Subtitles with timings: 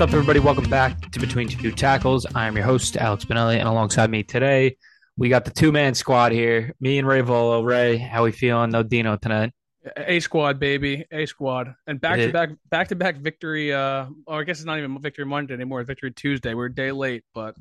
[0.00, 0.40] What's up, everybody?
[0.40, 2.24] Welcome back to Between Two Tackles.
[2.34, 4.78] I am your host, Alex Benelli, and alongside me today,
[5.18, 6.74] we got the two man squad here.
[6.80, 7.62] Me and Ray Volo.
[7.62, 8.70] Ray, how we feeling?
[8.70, 9.52] No Dino tonight.
[9.98, 13.74] A squad, baby, A squad, and back to back back to back victory.
[13.74, 15.84] Uh, or I guess it's not even Victory Monday anymore.
[15.84, 16.54] Victory Tuesday.
[16.54, 17.54] We're a day late, but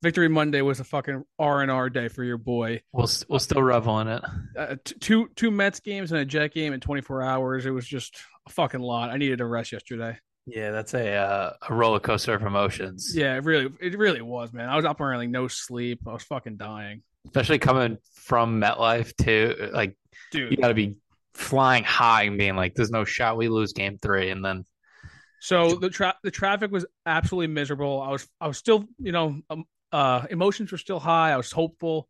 [0.00, 2.82] Victory Monday was a fucking R and R day for your boy.
[2.92, 4.22] We'll we'll still revel in it.
[4.56, 7.66] Uh, two two Mets games and a Jet game in 24 hours.
[7.66, 8.16] It was just
[8.46, 9.10] a fucking lot.
[9.10, 10.20] I needed a rest yesterday.
[10.46, 13.12] Yeah, that's a uh, a roller coaster of emotions.
[13.14, 14.68] Yeah, it really, it really was, man.
[14.68, 16.00] I was up like no sleep.
[16.06, 19.70] I was fucking dying, especially coming from MetLife too.
[19.72, 19.96] Like
[20.30, 20.96] dude, you got to be
[21.32, 24.30] flying high and being like, "There's no shot we lose Game three.
[24.30, 24.64] and then
[25.40, 28.02] So the tra- the traffic was absolutely miserable.
[28.02, 31.32] I was I was still you know um, uh emotions were still high.
[31.32, 32.08] I was hopeful.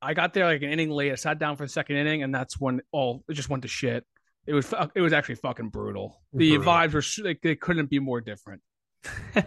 [0.00, 1.10] I got there like an inning late.
[1.12, 3.68] I sat down for the second inning, and that's when all it just went to
[3.68, 4.04] shit.
[4.46, 6.20] It was it was actually fucking brutal.
[6.32, 6.72] The Brutal.
[6.72, 8.60] vibes were like, they couldn't be more different.
[9.36, 9.42] All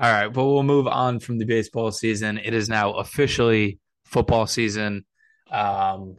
[0.00, 2.38] right, but we'll move on from the baseball season.
[2.38, 5.04] It is now officially football season.
[5.50, 6.16] Um,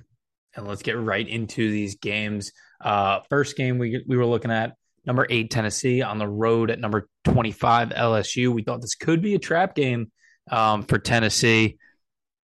[0.55, 2.51] and let's get right into these games.
[2.81, 6.79] Uh, first game we we were looking at number eight Tennessee on the road at
[6.79, 8.49] number twenty five LSU.
[8.51, 10.11] We thought this could be a trap game
[10.49, 11.77] um, for Tennessee.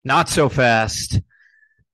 [0.04, 1.20] Not so fast.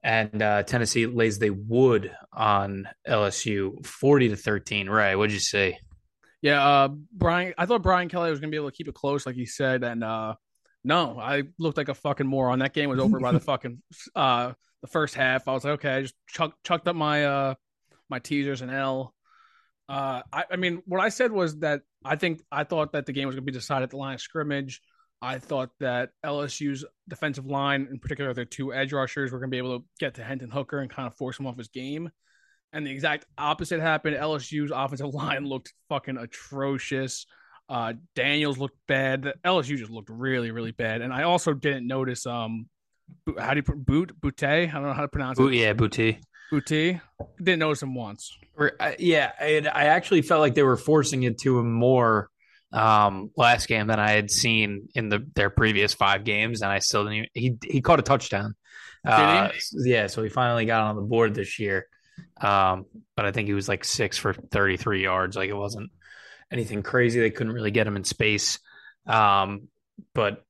[0.01, 4.89] And uh, Tennessee lays they would on LSU forty to thirteen.
[4.89, 5.15] Right?
[5.15, 5.79] What'd you say?
[6.41, 7.53] Yeah, uh, Brian.
[7.57, 9.83] I thought Brian Kelly was gonna be able to keep it close, like he said,
[9.83, 10.35] and uh,
[10.83, 12.59] no, I looked like a fucking moron.
[12.59, 13.81] That game was over by the fucking
[14.15, 15.47] uh the first half.
[15.47, 17.53] I was like, okay, I just chuck, chucked up my uh
[18.09, 19.13] my teasers and L.
[19.87, 23.11] Uh, I, I mean, what I said was that I think I thought that the
[23.11, 24.81] game was gonna be decided at the line of scrimmage.
[25.21, 29.57] I thought that LSU's defensive line, in particular their two edge rushers, were gonna be
[29.57, 32.09] able to get to Hendon Hooker and kind of force him off his game.
[32.71, 34.15] And the exact opposite happened.
[34.15, 37.25] LSU's offensive line looked fucking atrocious.
[37.67, 39.23] Uh, Daniels looked bad.
[39.23, 41.01] The LSU just looked really, really bad.
[41.01, 42.67] And I also didn't notice um,
[43.37, 44.43] how do you put boot Butte?
[44.43, 45.53] I don't know how to pronounce it.
[45.53, 46.19] yeah, Booty.
[46.51, 46.99] Butte.
[47.37, 48.35] Didn't notice him once.
[48.57, 52.29] Uh, yeah, I, I actually felt like they were forcing it to him more
[52.71, 56.79] um, last game than I had seen in the their previous five games, and I
[56.79, 57.29] still didn't.
[57.33, 58.55] Even, he he caught a touchdown.
[59.05, 61.87] Uh, yeah, so he finally got on the board this year.
[62.41, 62.85] Um,
[63.15, 65.35] but I think he was like six for thirty three yards.
[65.35, 65.89] Like it wasn't
[66.51, 67.19] anything crazy.
[67.19, 68.59] They couldn't really get him in space.
[69.07, 69.69] Um,
[70.13, 70.43] but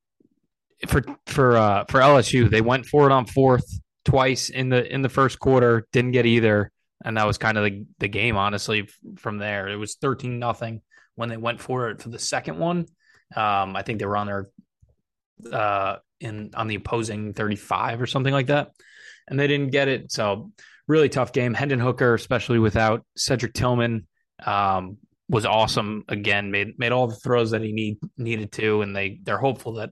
[0.87, 3.65] for for uh, for LSU, they went for it on fourth
[4.03, 5.87] twice in the in the first quarter.
[5.91, 6.71] Didn't get either
[7.03, 10.81] and that was kind of the, the game honestly from there it was 13 nothing
[11.19, 12.85] when they went for it for the second one.
[13.35, 14.47] Um, i think they were on their
[15.51, 18.71] uh, in on the opposing 35 or something like that.
[19.27, 20.11] And they didn't get it.
[20.11, 20.51] So
[20.87, 21.53] really tough game.
[21.53, 24.07] Hendon hooker especially without cedric tillman
[24.45, 24.97] um,
[25.29, 26.51] was awesome again.
[26.51, 28.81] Made made all the throws that he need needed to.
[28.81, 29.91] And they they're hopeful that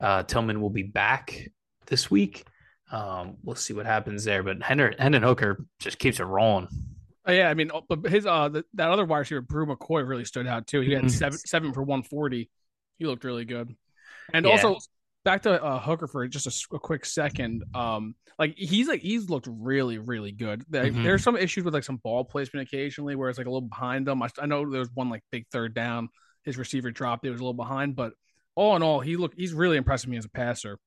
[0.00, 1.48] uh, tillman will be back
[1.86, 2.44] this week.
[2.92, 6.66] Um, we'll see what happens there, but Hendon, Hendon Hooker just keeps it rolling.
[7.26, 10.06] Oh, yeah, I mean, uh, but his uh, the, that other wide receiver, Bru McCoy,
[10.08, 10.80] really stood out too.
[10.80, 11.10] He had Mhm.
[11.10, 12.50] seven seven for one forty.
[12.98, 13.74] He looked really good.
[14.32, 14.52] And Yeah.
[14.52, 14.78] also
[15.24, 17.62] back to uh, Hooker for just a quick second.
[17.74, 20.64] Um, like he's like he's looked really really good.
[20.70, 21.02] There- Mhm.
[21.02, 24.06] There's some issues with like some ball placement occasionally where it's like a little behind
[24.06, 24.22] them.
[24.22, 26.08] I, I know there was one like big third down.
[26.44, 27.26] His receiver dropped.
[27.26, 28.14] It was a little behind, but
[28.54, 30.78] all in all, he looked he's really impressed me as a passer.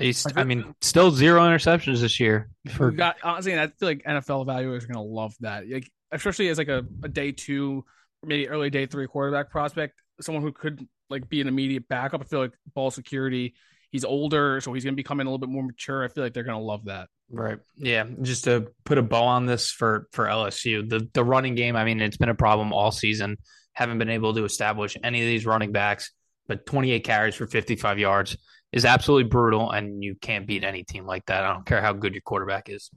[0.00, 2.48] He's, I I mean, still zero interceptions this year.
[2.70, 5.68] For got honestly, and I feel like NFL evaluators are gonna love that.
[5.68, 7.84] Like, especially as like a, a day two,
[8.24, 12.20] maybe early day three quarterback prospect, someone who could like be an immediate backup.
[12.20, 13.54] I feel like ball security.
[13.90, 16.04] He's older, so he's gonna become a little bit more mature.
[16.04, 17.08] I feel like they're gonna love that.
[17.28, 18.04] right, yeah.
[18.22, 21.76] Just to put a bow on this for for LSU, the the running game.
[21.76, 23.36] I mean, it's been a problem all season.
[23.72, 26.12] Haven't been able to establish any of these running backs,
[26.50, 28.36] but 28 carries for 55 yards
[28.72, 31.44] is absolutely brutal, and you can't beat any team like that.
[31.44, 32.90] I don't care how good your quarterback is.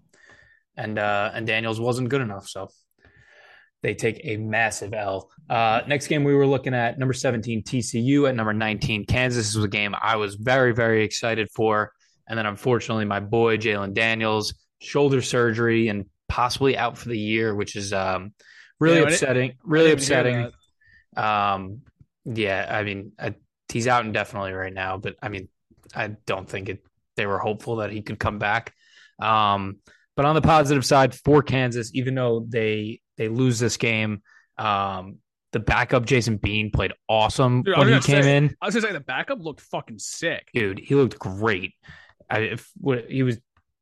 [0.75, 2.69] And uh, and Daniels wasn't good enough, so
[3.83, 5.29] they take a massive L.
[5.47, 9.45] Uh, next game we were looking at number 17 TCU at number 19 Kansas.
[9.45, 11.91] This was a game I was very very excited for,
[12.27, 17.53] and then unfortunately my boy Jalon Daniels shoulder surgery and possibly out for the year,
[17.53, 18.33] which is um,
[18.79, 19.53] really Yeah, upsetting.
[19.63, 21.23] Really I didn't even hear upsetting.
[21.23, 21.81] Um,
[22.25, 23.35] yeah, I mean, I,
[23.73, 25.49] he's out indefinitely right now, but I mean,
[25.95, 26.85] I don't think it.
[27.15, 28.73] They were hopeful that he could come back.
[29.21, 29.77] Um,
[30.15, 34.21] but on the positive side for Kansas, even though they they lose this game,
[34.57, 35.17] um,
[35.51, 38.55] the backup Jason Bean played awesome Dude, when he came say- in.
[38.61, 40.49] I was gonna say the backup looked fucking sick.
[40.53, 41.73] Dude, he looked great.
[42.29, 42.71] I, if,
[43.07, 43.35] he was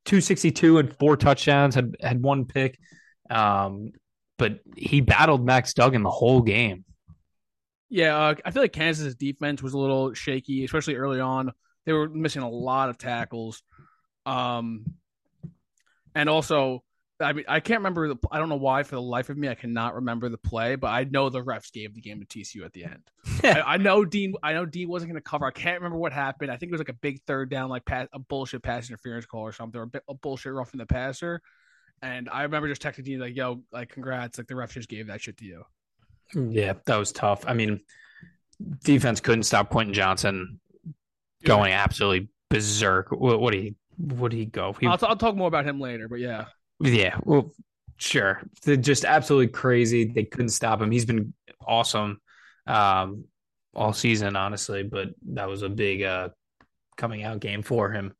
[0.06, 2.78] 262 and four touchdowns, had had one pick.
[3.30, 3.92] Um,
[4.38, 6.84] but he battled Max Duggan the whole game.
[7.92, 11.52] Yeah, uh, I feel like Kansas' defense was a little shaky, especially early on.
[11.86, 13.64] They were missing a lot of tackles.
[14.26, 14.86] Um,
[16.16, 16.86] and also,
[17.20, 18.16] I mean, I can't remember the.
[18.32, 20.88] I don't know why, for the life of me, I cannot remember the play, but
[20.88, 23.04] I know the refs gave the game to TCU at the end.
[23.44, 24.36] I, I, know Dean.
[24.42, 25.46] I know Dean wasn't going to cover.
[25.46, 26.50] I can't remember what happened.
[26.50, 29.26] I think it was like a big third down, like pass, a bullshit pass interference
[29.26, 31.42] call or something, or a, a bullshit roughing the passer.
[32.02, 34.38] And I remember just texting Dean like, "Yo, like, congrats!
[34.38, 35.66] Like the refs just gave that shit to you."
[36.34, 37.44] Yeah, that was tough.
[37.48, 37.82] I mean,
[38.84, 40.60] defense couldn't stop Quentin Johnston
[41.44, 43.10] going absolutely berserk.
[43.12, 43.76] What, he?
[43.98, 44.74] What he go?
[44.74, 46.46] He, I'll, t- I'll talk more about him later, but yeah.
[46.80, 47.54] Yeah, well,
[47.98, 48.42] sure.
[48.64, 50.06] They're just absolutely crazy.
[50.06, 50.92] They couldn't stop him.
[50.92, 51.34] He's been
[51.66, 52.20] awesome
[52.68, 53.26] um,
[53.76, 56.30] all season, honestly, but that was a big uh,
[56.98, 58.14] coming out game for him.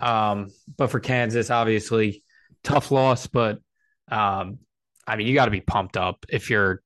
[0.00, 2.22] Um, but for Kansas, obviously,
[2.62, 3.60] tough loss, but
[4.10, 4.58] um,
[5.06, 6.82] I mean, you got to be pumped up if you're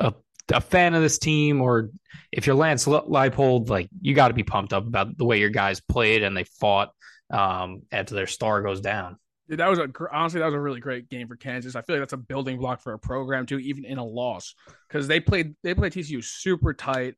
[0.00, 0.14] a,
[0.52, 1.90] a fan of this team or
[2.32, 5.50] if you're Lance Leipold, like you got to be pumped up about the way your
[5.50, 6.90] guys played and they fought
[7.30, 9.16] um, after their star goes down.
[9.48, 11.74] Dude, that was a honestly that was a really great game for Kansas.
[11.74, 14.54] I feel like that's a building block for a program too, even in a loss,
[14.88, 17.16] because they played they played TCU super tight.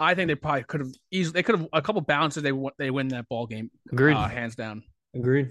[0.00, 2.90] I think they probably could have easily they could have a couple bounces they they
[2.90, 3.70] win that ball game.
[3.92, 4.82] Agreed, uh, hands down.
[5.14, 5.50] Agreed.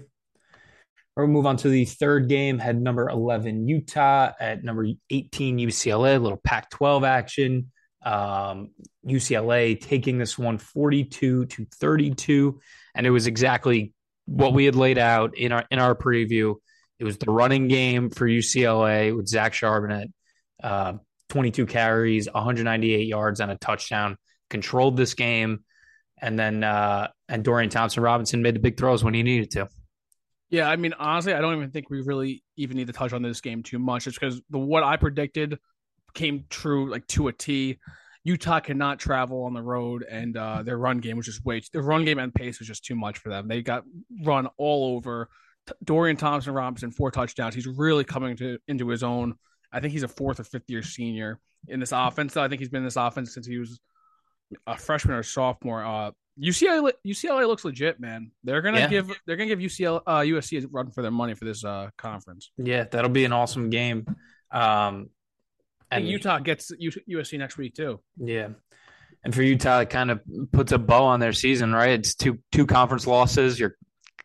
[1.18, 2.60] We'll move on to the third game.
[2.60, 6.14] Had number eleven Utah at number eighteen UCLA.
[6.14, 7.72] A little Pac-12 action.
[8.04, 8.70] Um,
[9.04, 12.60] UCLA taking this one 42 to 32,
[12.94, 13.92] and it was exactly
[14.26, 16.54] what we had laid out in our in our preview.
[17.00, 20.12] It was the running game for UCLA with Zach Charbonnet,
[20.62, 20.94] uh,
[21.30, 24.16] 22 carries, 198 yards, and a touchdown.
[24.50, 25.64] Controlled this game,
[26.22, 29.68] and then uh, and Dorian Thompson Robinson made the big throws when he needed to.
[30.50, 33.22] Yeah, I mean, honestly, I don't even think we really even need to touch on
[33.22, 34.06] this game too much.
[34.06, 35.58] It's because the what I predicted
[36.14, 37.78] came true like to a T.
[38.24, 41.62] Utah cannot travel on the road, and uh, their run game was just way.
[41.72, 43.48] Their run game and pace was just too much for them.
[43.48, 43.84] They got
[44.24, 45.28] run all over.
[45.84, 47.54] Dorian Thompson Robinson four touchdowns.
[47.54, 49.34] He's really coming to into his own.
[49.70, 52.36] I think he's a fourth or fifth year senior in this offense.
[52.36, 53.78] I think he's been in this offense since he was
[54.66, 55.84] a freshman or sophomore.
[55.84, 56.10] Uh,
[56.40, 58.30] UCLA UCLA looks legit, man.
[58.44, 58.88] They're gonna yeah.
[58.88, 61.90] give they're gonna give UCLA uh, USC a run for their money for this uh,
[61.96, 62.50] conference.
[62.56, 64.06] Yeah, that'll be an awesome game.
[64.50, 65.10] Um,
[65.90, 68.00] and Utah gets USC next week too.
[68.18, 68.48] Yeah,
[69.24, 70.20] and for Utah, it kind of
[70.52, 71.90] puts a bow on their season, right?
[71.90, 73.58] It's two two conference losses.
[73.58, 73.76] You're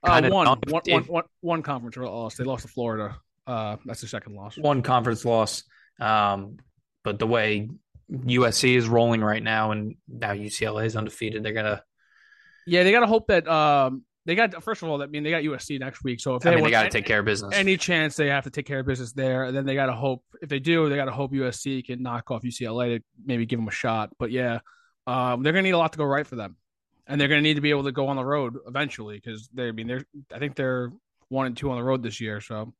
[0.05, 2.35] kind uh, of one, one, one, one, one conference loss.
[2.35, 3.17] They lost to Florida.
[3.47, 4.57] Uh, that's the second loss.
[4.57, 5.63] One conference loss.
[5.99, 6.57] Um,
[7.03, 7.69] but the way
[8.11, 11.83] USC is rolling right now, and now UCLA is undefeated, they're gonna.
[12.65, 15.43] Yeah, they gotta hope that um, they got first of all, I mean they got
[15.43, 17.53] USC next week, so if they, I mean, they got to take care of business.
[17.53, 19.93] Any chance they have to take care of business there, and then they got to
[19.93, 23.45] hope if they do, they got to hope USC can knock off UCLA to maybe
[23.45, 24.11] give them a shot.
[24.17, 24.59] But yeah,
[25.07, 26.55] um, they're gonna need a lot to go right for them,
[27.05, 29.67] and they're gonna need to be able to go on the road eventually because they,
[29.67, 30.91] I mean, they're I think they're
[31.27, 32.39] one and two on the road this year.
[32.39, 32.73] So,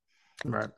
[0.46, 0.70] right.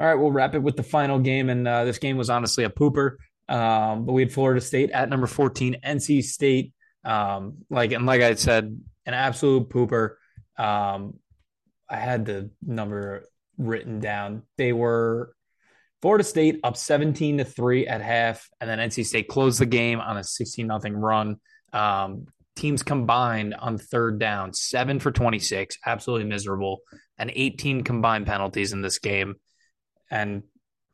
[0.00, 2.64] All right, we'll wrap it with the final game, and uh, this game was honestly
[2.64, 3.16] a pooper.
[3.48, 6.72] Um, but we had Florida State at number fourteen, NC State.
[7.04, 10.16] Um, like and like I said an absolute pooper.
[10.58, 11.18] Um,
[11.88, 13.24] I had the number
[13.58, 14.42] written down.
[14.56, 15.34] They were
[16.00, 20.00] Florida State up 17 to 3 at half, and then NC State closed the game
[20.00, 21.36] on a 16 nothing run.
[21.72, 26.80] Um, teams combined on third down, seven for 26, absolutely miserable,
[27.18, 29.36] and 18 combined penalties in this game.
[30.10, 30.42] And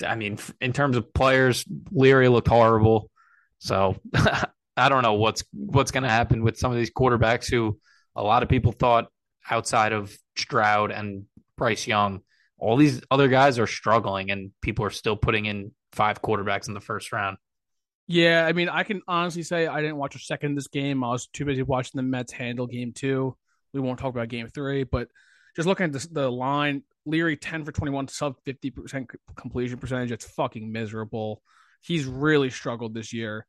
[0.07, 3.11] I mean, in terms of players, Leary looked horrible.
[3.59, 3.97] So
[4.79, 7.79] I don't know what's what's going to happen with some of these quarterbacks who
[8.15, 9.07] a lot of people thought
[9.51, 11.25] outside of Stroud and
[11.57, 12.21] Bryce Young,
[12.59, 16.75] all these other guys are struggling, and people are still putting in five quarterbacks in
[16.75, 17.37] the first round.
[18.07, 21.05] Yeah, I mean, I can honestly say I didn't watch a second of this game.
[21.05, 23.37] I was too busy watching the Mets handle game two.
[23.75, 25.09] We won't talk about game three, but
[25.55, 30.11] just looking at the, the line, Leary 10 for 21, sub 50% completion percentage.
[30.11, 31.43] It's fucking miserable.
[31.83, 33.45] He's really struggled this year.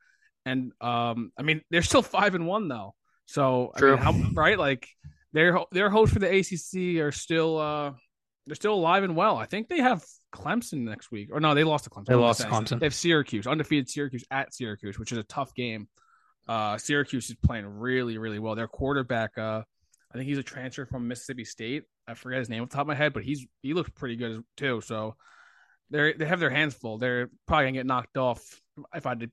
[0.49, 2.95] And um, I mean, they're still five and one though.
[3.25, 4.87] So I mean, how, right, like
[5.33, 7.91] their their hosts for the ACC are still uh
[8.47, 9.37] they're still alive and well.
[9.37, 10.03] I think they have
[10.33, 12.05] Clemson next week, or no, they lost to Clemson.
[12.05, 12.79] They lost to Clemson.
[12.79, 15.87] They have Syracuse, undefeated Syracuse at Syracuse, which is a tough game.
[16.47, 18.55] Uh, Syracuse is playing really, really well.
[18.55, 19.61] Their quarterback, uh,
[20.11, 21.83] I think he's a transfer from Mississippi State.
[22.07, 24.15] I forget his name off the top of my head, but he's he looks pretty
[24.15, 24.81] good too.
[24.81, 25.15] So
[25.91, 26.97] they they have their hands full.
[26.97, 28.41] They're probably gonna get knocked off
[28.95, 29.31] if I had to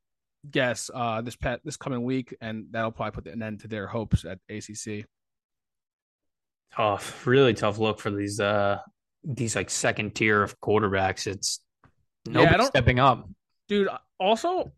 [0.51, 3.87] guess uh, this pet this coming week, and that'll probably put an end to their
[3.87, 5.07] hopes at ACC.
[6.75, 8.79] Tough, really tough look for these uh
[9.25, 11.27] these like second tier of quarterbacks.
[11.27, 11.61] It's
[12.27, 13.29] nobody yeah, stepping up,
[13.69, 13.89] dude.
[14.19, 14.73] Also,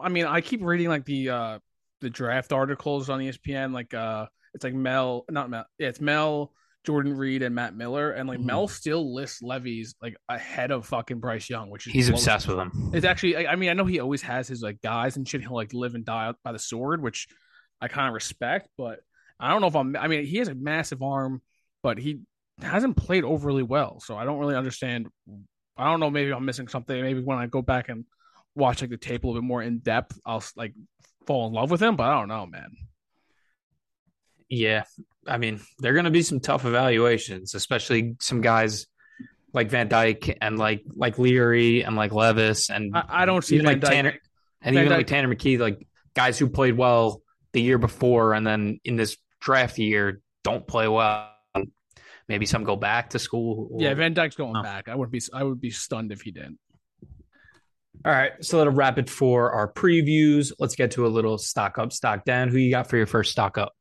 [0.00, 1.58] I mean, I keep reading like the uh
[2.00, 3.72] the draft articles on ESPN.
[3.72, 5.66] Like, uh, it's like Mel, not Mel.
[5.78, 6.52] Yeah, it's Mel,
[6.84, 8.44] Jordan Reid, and Matt Miller, and like Mhm.
[8.46, 12.48] Mel still lists Levis like ahead of fucking Bryce Young, which is He's blows- obsessed
[12.48, 12.90] with him.
[12.94, 15.42] It's actually, I I mean, I know he always has his like guys and shit.
[15.42, 17.28] He'll like live and die by the sword, which
[17.80, 18.68] I kind of respect.
[18.78, 19.00] But
[19.38, 19.94] I don't know if I'm.
[19.96, 21.42] I mean, he has a massive arm,
[21.82, 22.20] but he
[22.62, 24.00] hasn't played overly well.
[24.00, 25.08] So I don't really understand.
[25.76, 26.10] I don't know.
[26.10, 27.00] Maybe I'm missing something.
[27.00, 28.04] Maybe when I go back and
[28.54, 30.74] watch like the tape a little bit more in depth, I'll like
[31.26, 31.96] fall in love with him.
[31.96, 32.70] But I don't know, man.
[34.48, 34.84] Yeah,
[35.30, 38.86] I mean, there are going to be some tough evaluations, especially some guys
[39.52, 43.56] like Van Dyke and like like Leary and like Levis and I, I don't see
[43.56, 44.18] even like Dyke- Tanner
[44.62, 47.22] and Van even Dyke- like Tanner McKee, like guys who played well
[47.52, 51.28] the year before and then in this draft year don't play well.
[52.28, 53.70] Maybe some go back to school.
[53.80, 54.88] Yeah, Van Dyke's going back.
[54.88, 55.20] I would be.
[55.34, 56.60] I would be stunned if he didn't.
[58.04, 60.52] All right, so that'll wrap it for our previews.
[60.60, 62.48] Let's get to a little stock up, stock down.
[62.48, 63.72] Who you got for your first stock up?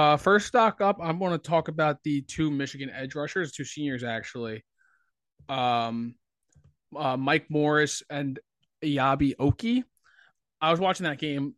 [0.00, 3.66] Uh, first stock up, I'm going to talk about the two Michigan edge rushers, two
[3.66, 4.64] seniors actually.
[5.46, 6.14] Um,
[6.96, 8.40] uh, Mike Morris and
[8.82, 9.84] Eyabi Okie.
[10.58, 11.54] I was watching that game,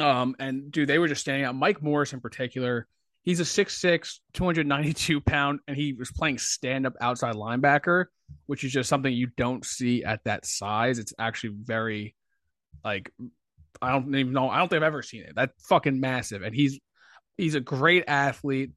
[0.00, 1.54] um, and dude, they were just standing out.
[1.54, 2.88] Mike Morris in particular,
[3.22, 8.06] he's a 6'6", 292 pound, and he was playing stand up outside linebacker,
[8.46, 10.98] which is just something you don't see at that size.
[10.98, 12.16] It's actually very,
[12.84, 13.12] like,
[13.80, 14.50] I don't even know.
[14.50, 15.36] I don't think I've ever seen it.
[15.36, 16.80] That fucking massive, and he's
[17.36, 18.72] he's a great athlete.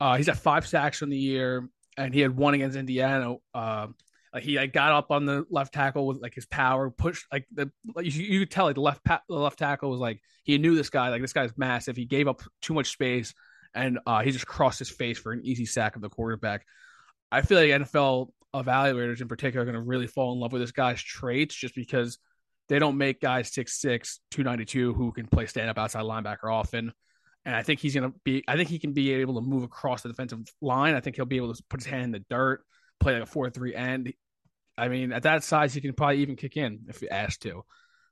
[0.00, 3.36] Uh, he's at five sacks in the year, and he had one against Indiana.
[3.54, 3.88] Uh,
[4.32, 7.46] like he like got up on the left tackle with like his power, pushed like
[7.52, 10.20] the like, you, you could tell like the left pa- the left tackle was like
[10.42, 11.96] he knew this guy like this guy's massive.
[11.96, 13.34] He gave up too much space,
[13.74, 16.64] and uh, he just crossed his face for an easy sack of the quarterback.
[17.30, 20.60] I feel like NFL evaluators in particular are going to really fall in love with
[20.60, 22.18] this guy's traits just because
[22.68, 26.92] they don't make guys 6'6", 292 who can play stand up outside linebacker often
[27.44, 28.44] and I think he's going to be.
[28.46, 30.94] I think he can be able to move across the defensive line.
[30.94, 32.64] I think he'll be able to put his hand in the dirt,
[33.00, 34.12] play like a four-three end.
[34.78, 37.64] I mean, at that size, he can probably even kick in if he asked to.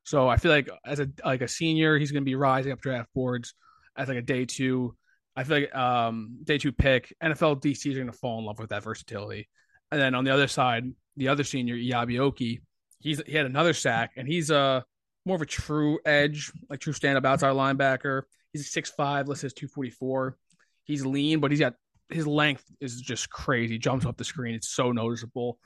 [0.04, 2.80] So I feel like as a like a senior, he's going to be rising up
[2.80, 3.54] draft boards
[3.96, 4.96] as like a day two.
[5.36, 7.14] I feel like um day two pick.
[7.22, 9.48] NFL DCs are going to fall in love with that versatility.
[9.92, 10.84] And then on the other side,
[11.16, 12.60] the other senior Eyabi Okie,
[12.98, 14.80] he's he had another sack, and he's uh
[15.26, 18.22] more of a true edge, like true stand up outside linebacker.
[18.52, 20.36] He's six five, let's say two forty four.
[20.84, 21.74] He's lean, but he's got
[22.08, 23.78] his length is just crazy.
[23.78, 24.54] Jumps up the screen.
[24.54, 25.58] It's so noticeable.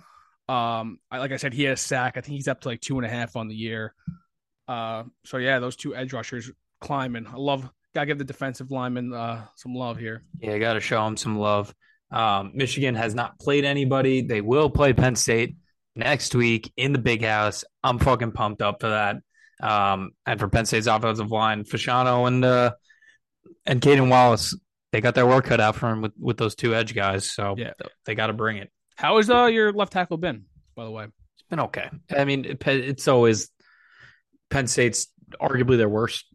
[0.48, 2.16] Um, I, like I said, he had a sack.
[2.16, 3.94] I think he's up to like two and a half on the year.
[4.68, 6.50] Uh, so yeah, those two edge rushers
[6.80, 7.26] climbing.
[7.26, 7.68] I love.
[7.94, 10.24] Gotta give the defensive lineman uh, some love here.
[10.40, 11.72] Yeah, got to show him some love.
[12.10, 14.22] Um, Michigan has not played anybody.
[14.22, 15.56] They will play Penn State
[15.96, 17.64] next week in the big house.
[17.82, 19.16] I'm fucking pumped up for that.
[19.62, 22.72] Um, and for Penn State's offensive line, Fashanu and uh,
[23.66, 24.56] and Caden Wallace,
[24.92, 27.30] they got their work cut out for him with, with those two edge guys.
[27.30, 27.72] So Yeah.
[28.04, 28.70] they got to bring it.
[28.96, 30.44] How is uh your left tackle been?
[30.74, 31.88] By the way, It's been okay.
[32.16, 33.50] I mean, it, it's always
[34.50, 35.08] Penn State's
[35.40, 36.26] arguably their worst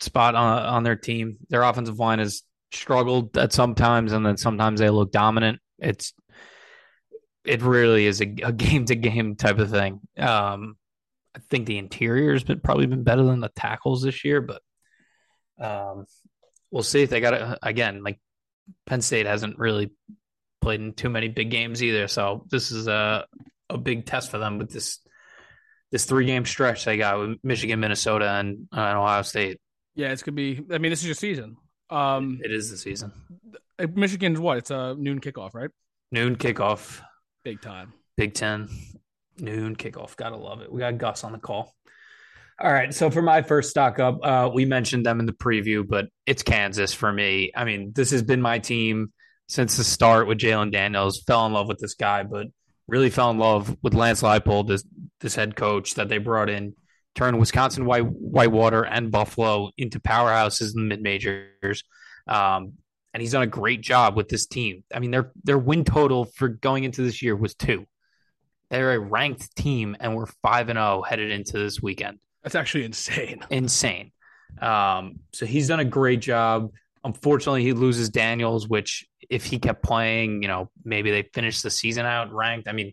[0.00, 1.36] spot on on their team.
[1.50, 2.42] Their offensive line has
[2.72, 5.60] struggled at some times, and then sometimes they look dominant.
[5.78, 6.12] It's
[7.44, 10.00] it really is a game to game type of thing.
[10.18, 10.76] Um,
[11.36, 14.62] I think the interior has been probably been better than the tackles this year, but
[15.60, 16.06] um,
[16.70, 18.02] we'll see if they got it again.
[18.02, 18.20] Like
[18.86, 19.90] Penn State hasn't really
[20.60, 23.26] played in too many big games either, so this is a
[23.70, 24.98] a big test for them with this
[25.90, 29.58] this three game stretch they got with Michigan, Minnesota, and, uh, and Ohio State.
[29.94, 30.60] yeah, it's gonna be.
[30.72, 31.56] I mean, this is your season.
[31.90, 33.12] Um, It is the season.
[33.94, 34.58] Michigan's what?
[34.58, 35.70] It's a noon kickoff, right?
[36.12, 37.00] Noon kickoff,
[37.44, 37.92] Big time.
[38.16, 38.68] Big Ten,
[39.38, 40.16] noon kickoff.
[40.16, 40.72] Gotta love it.
[40.72, 41.74] We got Gus on the call.
[42.60, 42.94] All right.
[42.94, 46.42] So for my first stock up, uh, we mentioned them in the preview, but it's
[46.42, 47.50] Kansas for me.
[47.54, 49.12] I mean, this has been my team
[49.48, 51.22] since the start with Jalon Daniels.
[51.26, 52.46] Fell in love with this guy, but
[52.86, 54.84] really fell in love with Lance Leipold, this
[55.20, 56.74] this head coach that they brought in,
[57.14, 61.82] turned Wisconsin White Whitewater and Buffalo into powerhouses in the mid majors.
[62.28, 62.74] Um,
[63.12, 64.82] and he's done a great job with this team.
[64.92, 67.86] I mean, their their win total for going into this year was two.
[68.70, 72.18] They're a ranked team, and we're five and zero headed into this weekend.
[72.42, 73.40] That's actually insane.
[73.50, 74.12] Insane.
[74.60, 76.70] Um, so he's done a great job.
[77.02, 81.70] Unfortunately, he loses Daniels, which if he kept playing, you know, maybe they finish the
[81.70, 82.68] season out ranked.
[82.68, 82.92] I mean,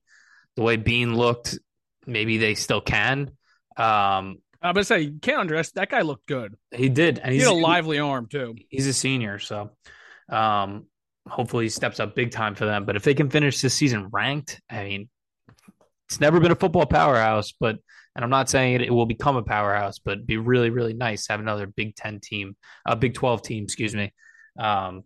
[0.56, 1.58] the way Bean looked,
[2.06, 3.32] maybe they still can.
[3.78, 6.56] Um, I'm gonna say you can't underestimate that guy looked good.
[6.72, 8.56] he did, and He he's had a lively arm too.
[8.70, 9.72] he's a senior, so
[10.30, 10.86] um,
[11.28, 12.86] hopefully he steps up big time for them.
[12.86, 15.10] But if they can finish this season ranked, I mean,
[16.12, 17.78] it's never been a football powerhouse, but
[18.14, 20.94] And I'm not saying it, it will become a powerhouse, but it'd be really, really
[20.94, 24.14] nice to have another Big Ten team, a Big 12 team, excuse me,
[24.60, 25.04] um,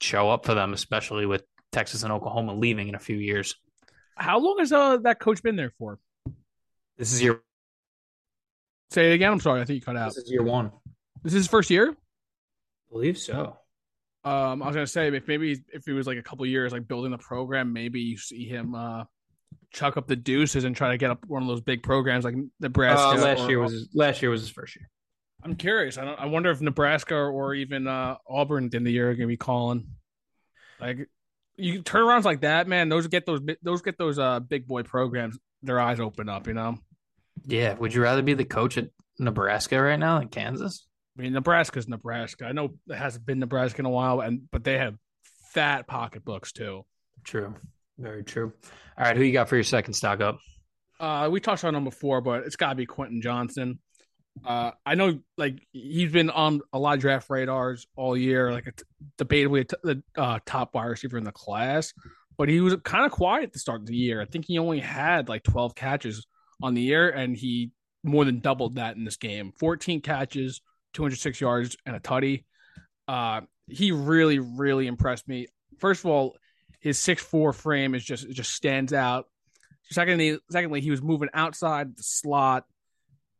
[0.00, 1.42] show up for them, especially with
[1.72, 3.56] Texas and Oklahoma leaving in a few years.
[4.16, 5.98] How long has uh, that coach been there for?
[6.96, 7.42] This is your.
[8.92, 9.32] Say it again.
[9.32, 9.60] I'm sorry.
[9.60, 10.10] I think you cut out.
[10.10, 10.70] This is year one.
[11.24, 11.90] This is his first year.
[11.90, 13.56] I believe so.
[14.22, 16.86] Um, I was gonna say if maybe if it was like a couple years like
[16.86, 19.02] building the program, maybe you see him uh
[19.72, 22.34] chuck up the deuces and try to get up one of those big programs like
[22.60, 23.02] Nebraska.
[23.02, 24.88] Uh, last or, year was his, last year was his first year.
[25.42, 25.98] I'm curious.
[25.98, 26.18] I don't.
[26.18, 29.88] I wonder if Nebraska or even uh, Auburn in the year are gonna be calling.
[30.80, 31.08] Like
[31.56, 32.88] you turnarounds like that, man.
[32.88, 35.38] Those get those those get those uh big boy programs.
[35.62, 36.78] Their eyes open up, you know.
[37.46, 37.74] Yeah.
[37.74, 40.86] Would you rather be the coach at Nebraska right now than Kansas?
[41.16, 42.46] I mean, Nebraska's Nebraska.
[42.46, 44.96] I know it hasn't been Nebraska in a while, and but they have
[45.52, 46.84] fat pocketbooks too.
[47.22, 47.54] True.
[47.98, 48.52] Very true.
[48.98, 50.38] All right, who you got for your second stock up?
[50.98, 53.78] Uh, we touched on him before, but it's got to be Quentin Johnston.
[54.44, 58.64] Uh, I know, like he's been on a lot of draft radars all year, like
[58.64, 58.82] t-
[59.18, 61.92] debatably the uh, top wide receiver in the class.
[62.36, 64.20] But he was kind of quiet at the start of the year.
[64.20, 66.26] I think he only had like 12 catches
[66.60, 67.70] on the year, and he
[68.02, 69.52] more than doubled that in this game.
[69.58, 70.60] 14 catches,
[70.94, 72.44] 206 yards, and a tutty.
[73.06, 75.46] Uh, he really, really impressed me.
[75.78, 76.36] First of all,
[76.84, 79.24] his six four frame is just just stands out.
[79.90, 82.66] Secondly, secondly, he was moving outside the slot.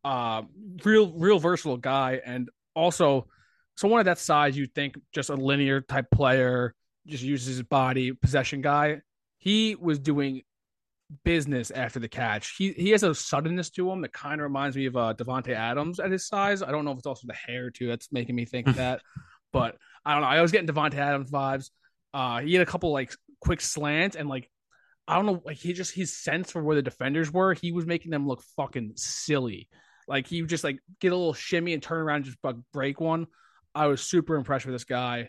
[0.02, 0.42] Uh,
[0.82, 3.28] real, real versatile guy, and also
[3.76, 6.74] someone of that size, you'd think just a linear type player,
[7.06, 9.02] just uses his body, possession guy.
[9.36, 10.40] He was doing
[11.22, 12.56] business after the catch.
[12.56, 15.50] He he has a suddenness to him that kind of reminds me of uh, Davante
[15.50, 16.62] Adams at his size.
[16.62, 19.02] I don't know if it's also the hair too that's making me think that,
[19.52, 20.28] but I don't know.
[20.28, 21.68] I was getting Davante Adams vibes.
[22.14, 23.12] Uh, he had a couple like
[23.45, 24.50] quick slants and like
[25.07, 27.85] I don't know, like he just his sense for where the defenders were, he was
[27.85, 29.69] making them look fucking silly.
[30.09, 32.39] Like he would just like get a little shimmy and turn around and just
[32.73, 33.26] break one.
[33.75, 35.28] I was super impressed with this guy.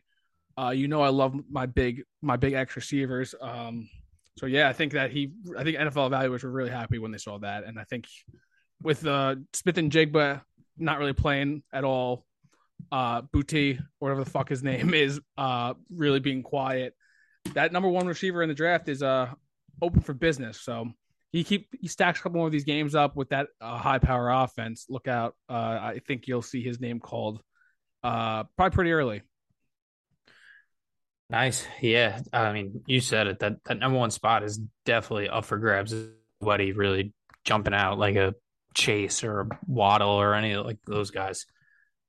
[0.57, 3.35] Uh, you know, I love my big my big X receivers.
[3.41, 3.89] Um,
[4.37, 7.17] so yeah, I think that he, I think NFL evaluators were really happy when they
[7.17, 8.05] saw that, and I think
[8.81, 10.41] with uh, Smith-Njigba
[10.77, 12.25] not really playing at all,
[12.91, 16.93] uh, Booty, whatever the fuck his name is, uh, really being quiet
[17.53, 19.29] that number one receiver in the draft is uh
[19.81, 20.61] open for business.
[20.61, 20.89] So
[21.31, 23.99] he keep he stacks a couple more of these games up with that uh, high
[23.99, 24.85] power offense.
[24.89, 25.35] Look out!
[25.49, 27.41] Uh, I think you'll see his name called
[28.03, 29.21] uh probably pretty early.
[31.29, 32.21] Nice, yeah.
[32.31, 33.39] I mean, you said it.
[33.39, 35.91] That that number one spot is definitely up for grabs.
[35.91, 38.35] Is Buddy really jumping out like a
[38.75, 41.45] Chase or a Waddle or any like those guys.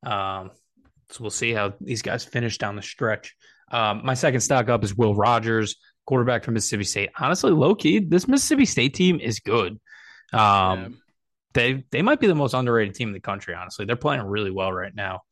[0.05, 0.51] Um,
[1.11, 3.37] so we'll see how these guys finish down the stretch.
[3.71, 5.77] Um, my second stock up is Will Rogers,
[6.07, 7.11] quarterback from Mississippi State.
[7.19, 9.79] Honestly, low key, this Mississippi State team is good.
[10.33, 10.89] Um, yeah.
[11.55, 13.55] They they might be the most underrated team in the country.
[13.55, 15.23] Honestly, they're playing really well right now.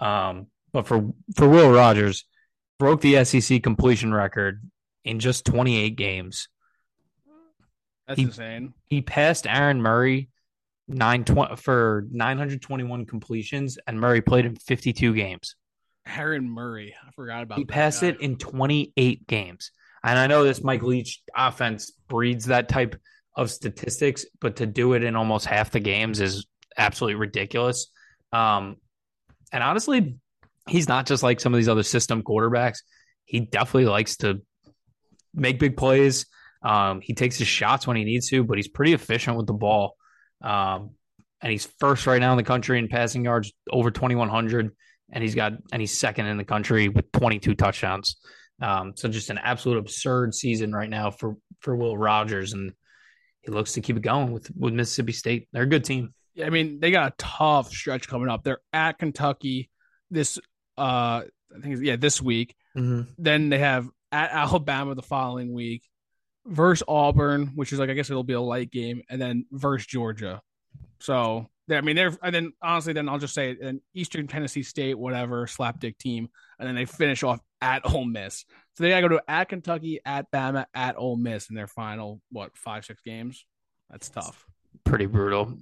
[0.00, 2.24] Um, but for for Will Rogers,
[2.78, 4.62] broke the SEC completion record
[5.04, 6.48] in just 28 games.
[8.06, 8.74] That's he, insane.
[8.86, 10.30] He passed Aaron Murray
[10.88, 15.56] nine twenty for 921 completions, and Murray played in 52 games.
[16.06, 16.94] Aaron Murray.
[17.06, 17.58] I forgot about.
[17.58, 18.08] He passed guy.
[18.08, 19.70] it in 28 games,
[20.02, 22.96] and I know this Mike Leach offense breeds that type
[23.36, 27.88] of statistics, but to do it in almost half the games is absolutely ridiculous.
[28.32, 28.76] Um,
[29.52, 30.16] and honestly,
[30.68, 32.78] he's not just like some of these other system quarterbacks.
[33.24, 34.42] He definitely likes to
[35.34, 36.26] make big plays.
[36.62, 39.52] Um, he takes his shots when he needs to, but he's pretty efficient with the
[39.52, 39.96] ball.
[40.42, 40.90] Um,
[41.40, 44.70] and he's first right now in the country in passing yards, over 2,100
[45.14, 48.16] and he's got and he's second in the country with 22 touchdowns.
[48.60, 52.72] Um, so just an absolute absurd season right now for for Will Rogers, and
[53.40, 55.48] he looks to keep it going with with Mississippi State.
[55.52, 56.12] They're a good team.
[56.34, 58.42] Yeah, I mean they got a tough stretch coming up.
[58.42, 59.70] They're at Kentucky
[60.10, 60.38] this
[60.76, 61.22] uh
[61.56, 62.54] I think yeah this week.
[62.76, 63.12] Mm-hmm.
[63.16, 65.82] Then they have at Alabama the following week
[66.44, 69.86] versus Auburn, which is like I guess it'll be a light game, and then versus
[69.86, 70.42] Georgia.
[70.98, 74.98] So I mean, they're and then honestly, then I'll just say an Eastern Tennessee State,
[74.98, 78.44] whatever slapdick team, and then they finish off at Ole Miss.
[78.74, 81.66] So they got to go to at Kentucky, at Bama, at Ole Miss in their
[81.66, 83.46] final what five six games.
[83.90, 84.44] That's tough.
[84.84, 85.56] Pretty brutal.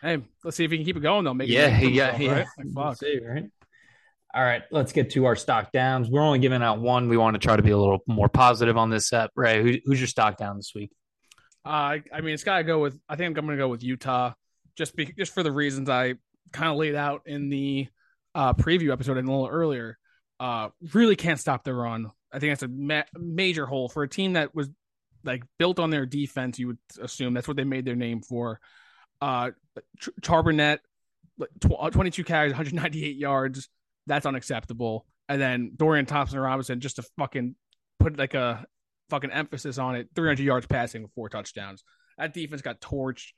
[0.00, 1.34] Hey, let's see if he can keep it going though.
[1.34, 2.32] Make yeah, yeah, yeah.
[2.32, 2.46] Right?
[2.58, 2.96] Like, fuck.
[2.96, 3.44] See, right?
[4.34, 6.08] All right, let's get to our stock downs.
[6.10, 7.08] We're only giving out one.
[7.08, 9.30] We want to try to be a little more positive on this set.
[9.36, 10.90] Ray, who, who's your stock down this week?
[11.64, 12.98] Uh, I mean, it's got to go with.
[13.08, 14.32] I think I'm going to go with Utah
[14.76, 16.14] just be, just for the reasons I
[16.52, 17.88] kind of laid out in the
[18.34, 19.98] uh, preview episode and a little earlier.
[20.40, 22.10] Uh, really can't stop the run.
[22.32, 24.68] I think that's a ma- major hole for a team that was
[25.22, 26.58] like built on their defense.
[26.58, 28.60] You would assume that's what they made their name for.
[29.20, 29.52] Uh,
[30.00, 30.78] Ch- Charbonnet,
[31.60, 33.68] tw- uh, 22 carries, 198 yards.
[34.06, 35.06] That's unacceptable.
[35.28, 37.54] And then Dorian Thompson Robinson just to fucking
[37.98, 38.66] put like a
[39.10, 41.84] fucking emphasis on it 300 yards passing with four touchdowns.
[42.18, 43.28] That defense got torched.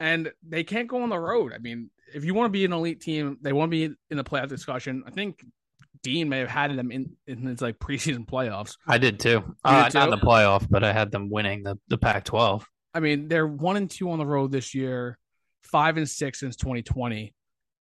[0.00, 1.52] And they can't go on the road.
[1.54, 4.16] I mean, if you want to be an elite team, they want to be in
[4.16, 5.04] the playoff discussion.
[5.06, 5.44] I think
[6.02, 8.76] Dean may have had them in, in his like preseason playoffs.
[8.86, 9.56] I did too.
[9.64, 9.98] Uh, did too?
[9.98, 12.66] Not in the playoff, but I had them winning the, the Pac 12.
[12.92, 15.18] I mean, they're one and two on the road this year,
[15.62, 17.34] five and six since 2020.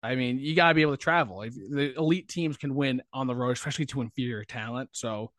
[0.03, 1.41] I mean, you got to be able to travel.
[1.41, 4.89] If the elite teams can win on the road, especially to inferior talent.
[4.93, 5.31] So,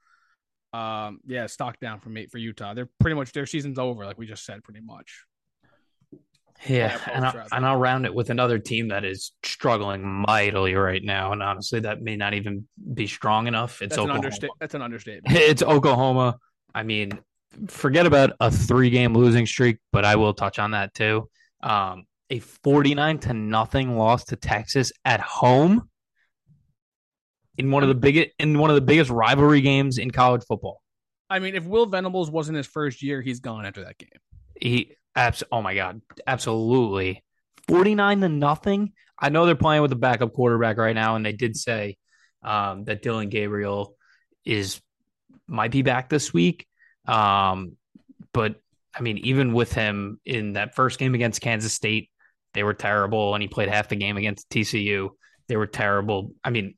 [0.72, 2.74] um, yeah, stock down for me for Utah.
[2.74, 5.24] They're pretty much their season's over, like we just said, pretty much.
[6.66, 11.02] Yeah, and I'll, and I'll round it with another team that is struggling mightily right
[11.02, 13.80] now, and honestly, that may not even be strong enough.
[13.80, 14.26] It's that's Oklahoma.
[14.26, 15.36] An understa- that's an understatement.
[15.40, 16.38] It's Oklahoma.
[16.74, 17.12] I mean,
[17.68, 21.28] forget about a three-game losing streak, but I will touch on that too.
[21.62, 25.88] Um, a forty-nine to nothing loss to Texas at home
[27.56, 30.82] in one of the biggest in one of the biggest rivalry games in college football.
[31.30, 34.08] I mean, if Will Venables wasn't his first year, he's gone after that game.
[34.60, 37.24] He Abs- oh my god, absolutely.
[37.66, 38.92] 49 to nothing.
[39.18, 41.96] I know they're playing with a backup quarterback right now, and they did say
[42.42, 43.96] um, that Dillon Gabriel
[44.44, 44.80] is
[45.48, 46.68] might be back this week.
[47.06, 47.76] Um,
[48.32, 48.60] but
[48.94, 52.10] I mean, even with him in that first game against Kansas State,
[52.54, 55.08] they were terrible, and he played half the game against TCU.
[55.48, 56.32] They were terrible.
[56.44, 56.74] I mean,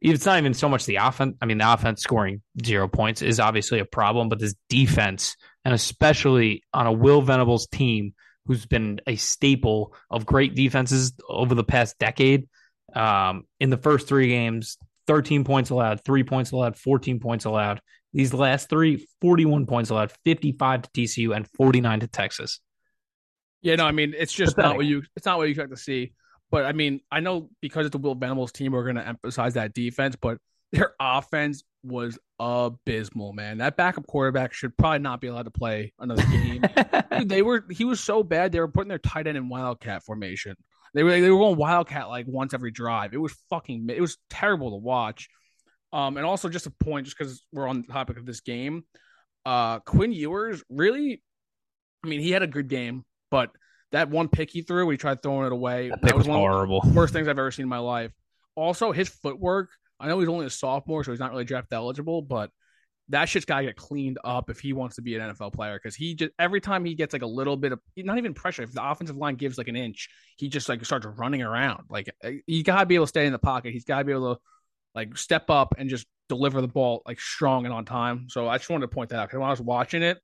[0.00, 1.36] it's not even so much the offense.
[1.40, 5.74] I mean, the offense scoring zero points is obviously a problem, but this defense, and
[5.74, 8.14] especially on a Will Venables team
[8.46, 12.48] who's been a staple of great defenses over the past decade,
[12.94, 17.80] um, in the first three games, 13 points allowed, three points allowed, 14 points allowed.
[18.12, 22.60] These last three, 41 points allowed, 55 to TCU and 49 to Texas.
[23.60, 24.70] Yeah, no, I mean it's just Pathetic.
[24.70, 26.12] not what you it's not what you expect to see.
[26.48, 29.54] But I mean, I know because it's the Will Venables team, we're going to emphasize
[29.54, 30.38] that defense, but
[30.76, 33.58] their offense was abysmal, man.
[33.58, 36.64] That backup quarterback should probably not be allowed to play another game.
[37.18, 40.04] Dude, they were he was so bad they were putting their tight end in wildcat
[40.04, 40.56] formation.
[40.94, 43.14] They were they were going wildcat like once every drive.
[43.14, 45.28] It was fucking it was terrible to watch.
[45.92, 48.84] Um, and also just a point, just because we're on the topic of this game,
[49.46, 51.22] uh, Quinn Ewers really,
[52.04, 53.50] I mean, he had a good game, but
[53.92, 55.90] that one pick he threw, he tried throwing it away.
[55.90, 56.82] That, that was, was horrible.
[56.92, 58.12] worst things I've ever seen in my life.
[58.56, 59.70] Also, his footwork.
[59.98, 62.50] I know he's only a sophomore, so he's not really draft eligible, but
[63.08, 65.78] that shit's got to get cleaned up if he wants to be an NFL player.
[65.80, 68.62] Because he just every time he gets like a little bit of not even pressure,
[68.62, 71.84] if the offensive line gives like an inch, he just like starts running around.
[71.88, 72.10] Like
[72.46, 73.72] you got to be able to stay in the pocket.
[73.72, 74.40] He's got to be able to
[74.94, 78.26] like step up and just deliver the ball like strong and on time.
[78.28, 80.18] So I just wanted to point that out because when I was watching it,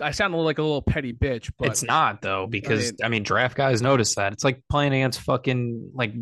[0.00, 3.08] I sound like a little petty bitch, but it's not though because I mean, I
[3.08, 6.14] mean, draft guys notice that it's like playing against fucking like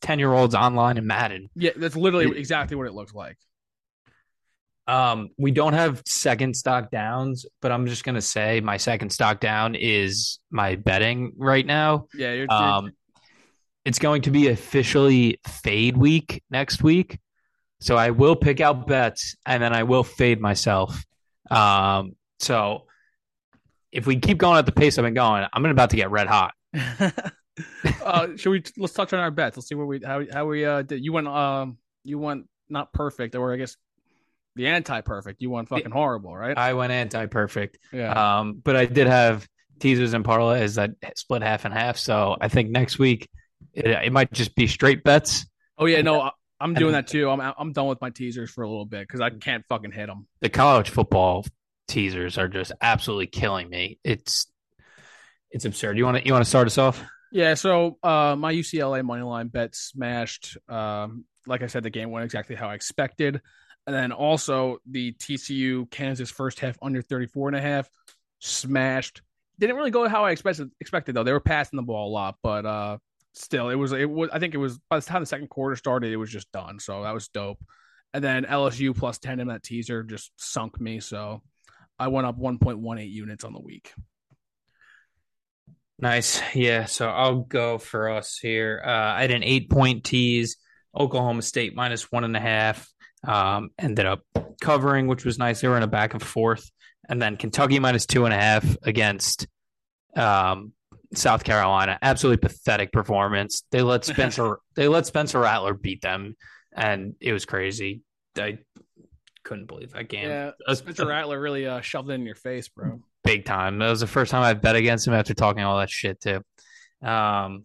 [0.00, 1.48] ten year olds online in Madden.
[1.54, 3.36] Yeah, that's literally it, exactly what it looks like.
[4.88, 9.40] Um, we don't have second stock downs, but I'm just gonna say my second stock
[9.40, 12.06] down is my betting right now.
[12.14, 12.92] Yeah, you're, um,
[13.84, 17.20] it's going to be officially fade week next week,
[17.80, 21.04] so I will pick out bets and then I will fade myself.
[21.50, 22.86] Um, so
[23.92, 26.26] if we keep going at the pace I've been going, I'm about to get red
[26.26, 26.54] hot.
[28.02, 29.56] uh, should we let's touch on our bets?
[29.56, 31.04] Let's see where we how how we uh did.
[31.04, 33.76] You went um you went not perfect, or I guess
[34.56, 35.40] the anti-perfect.
[35.42, 36.56] You went fucking horrible, right?
[36.56, 37.78] I went anti-perfect.
[37.92, 38.38] Yeah.
[38.38, 39.46] Um, but I did have
[39.78, 41.98] teasers and parlays that split half and half.
[41.98, 43.28] So I think next week
[43.74, 45.46] it, it might just be straight bets.
[45.78, 47.28] Oh yeah, no, I'm doing that too.
[47.30, 50.06] I'm I'm done with my teasers for a little bit because I can't fucking hit
[50.06, 50.26] them.
[50.40, 51.44] The college football
[51.88, 53.98] teasers are just absolutely killing me.
[54.04, 54.46] It's
[55.50, 55.98] it's absurd.
[55.98, 57.02] You want to you want to start us off?
[57.32, 57.54] Yeah.
[57.54, 60.56] So uh, my UCLA money line bet smashed.
[60.68, 63.40] Um, like I said, the game went exactly how I expected.
[63.86, 67.88] And then also the TCU Kansas first half under 34 and a half
[68.40, 69.22] smashed.
[69.58, 71.22] Didn't really go how I expected expected though.
[71.22, 72.98] They were passing the ball a lot, but uh
[73.32, 75.76] still it was it was I think it was by the time the second quarter
[75.76, 76.80] started, it was just done.
[76.80, 77.62] So that was dope.
[78.12, 81.00] And then LSU plus 10 in that teaser just sunk me.
[81.00, 81.42] So
[81.98, 83.92] I went up 1.18 units on the week.
[85.98, 86.42] Nice.
[86.54, 86.84] Yeah.
[86.84, 88.82] So I'll go for us here.
[88.84, 90.56] Uh, I had an eight point tease,
[90.94, 92.86] Oklahoma State minus one and a half.
[93.26, 94.22] Um, ended up
[94.60, 95.60] covering, which was nice.
[95.60, 96.70] They were in a back and forth.
[97.08, 99.46] And then Kentucky minus two and a half against
[100.14, 100.72] um,
[101.14, 101.98] South Carolina.
[102.02, 103.62] Absolutely pathetic performance.
[103.70, 106.36] They let Spencer they let Spencer Rattler beat them,
[106.74, 108.02] and it was crazy.
[108.36, 108.58] I
[109.46, 110.28] couldn't believe that game.
[110.28, 113.00] Yeah, Spencer Rattler really uh, shoved it in your face, bro.
[113.22, 113.78] Big time.
[113.78, 116.42] That was the first time I bet against him after talking all that shit too.
[117.00, 117.64] Um,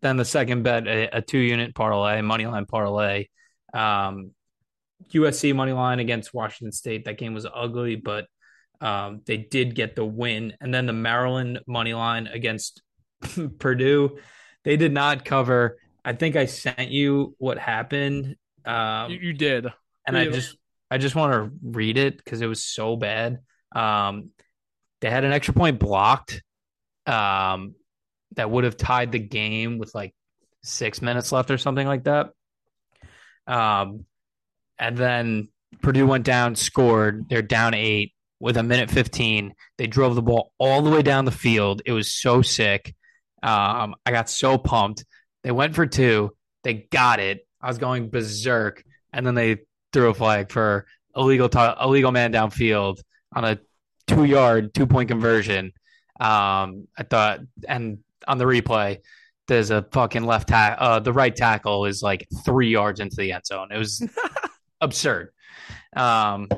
[0.00, 3.26] then the second bet, a, a two unit parlay, money line parlay.
[3.72, 4.32] Um,
[5.14, 7.04] USC money line against Washington State.
[7.04, 8.26] That game was ugly, but
[8.80, 10.54] um, they did get the win.
[10.60, 12.82] And then the Maryland money line against
[13.58, 14.18] Purdue.
[14.64, 15.78] They did not cover.
[16.04, 18.34] I think I sent you what happened.
[18.64, 19.68] Um, You, you did.
[20.08, 20.56] And I just
[20.90, 23.38] I just want to read it because it was so bad.
[23.74, 24.30] Um,
[25.00, 26.42] they had an extra point blocked.
[27.06, 27.74] Um,
[28.36, 30.14] that would have tied the game with like
[30.62, 32.30] six minutes left or something like that.
[33.46, 34.04] Um,
[34.78, 35.48] and then
[35.82, 37.28] Purdue went down, scored.
[37.28, 39.54] They're down eight with a minute fifteen.
[39.76, 41.82] They drove the ball all the way down the field.
[41.86, 42.94] It was so sick.
[43.42, 45.04] Um, I got so pumped.
[45.42, 46.36] They went for two.
[46.64, 47.46] They got it.
[47.60, 49.58] I was going berserk, and then they
[49.92, 52.98] threw a flag for illegal t- illegal man downfield
[53.34, 53.58] on a
[54.06, 55.72] two yard two point conversion.
[56.20, 58.98] Um, I thought, and on the replay,
[59.46, 60.86] there's a fucking left tackle.
[60.86, 63.68] Uh, the right tackle is like three yards into the end zone.
[63.72, 64.06] It was
[64.80, 65.30] absurd.
[65.96, 66.48] Um,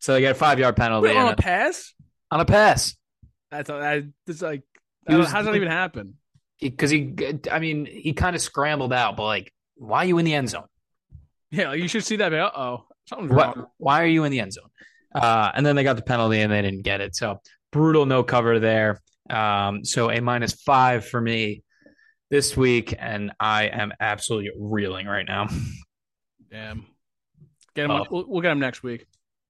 [0.00, 1.92] so they got a five yard penalty Wait, on and a pass?
[2.30, 2.94] on a pass
[3.50, 4.62] That's I, it's like
[5.08, 6.14] was- how does that even happen?
[6.60, 7.14] because he,
[7.50, 10.48] I mean, he kind of scrambled out, but like, why are you in the end
[10.48, 10.64] zone?
[11.56, 12.32] Yeah, you should see that.
[12.34, 13.66] Uh oh, something's Why, wrong.
[13.78, 14.68] why are you in the end zone?
[15.14, 17.16] Uh, and then they got the penalty and they didn't get it.
[17.16, 17.40] So
[17.72, 19.00] brutal no cover there.
[19.30, 21.62] Um, so a minus five for me
[22.30, 25.46] this week, and I am absolutely reeling right now.
[26.50, 26.86] Damn.
[27.74, 27.90] Get him.
[27.92, 28.06] Oh.
[28.10, 29.06] We'll, we'll get him next week.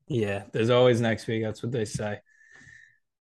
[0.08, 1.42] Yeah, there's always next week.
[1.42, 2.20] That's what they say.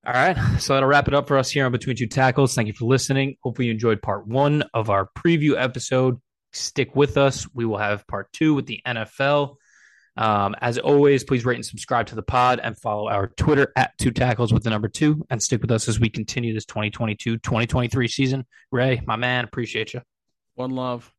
[0.06, 0.36] All right.
[0.60, 2.54] So that'll wrap it up for us here on Between Two Tackles.
[2.54, 3.36] Thank you for listening.
[3.42, 6.20] Hopefully, you enjoyed part one of our preview episode.
[6.52, 7.46] Stick with us.
[7.54, 9.56] We will have part two with the NFL.
[10.16, 13.96] Um, as always, please rate and subscribe to the pod and follow our Twitter at
[13.98, 17.38] Two Tackles with the number two and stick with us as we continue this 2022
[17.38, 18.46] 2023 season.
[18.70, 20.02] Ray, my man, appreciate you.
[20.54, 21.10] One love.